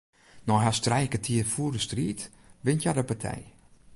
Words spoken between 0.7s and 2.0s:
trije kertier fûle